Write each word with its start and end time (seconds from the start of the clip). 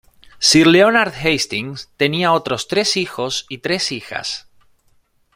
Sir 0.39 0.65
Leonard 0.65 1.13
Hastings 1.13 1.89
tenía 1.95 2.33
otros 2.33 2.67
tres 2.67 2.97
hijos 2.97 3.45
y 3.49 3.59
tres 3.59 3.91
hijas. 3.91 4.47